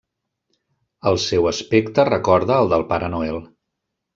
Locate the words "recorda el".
2.11-2.73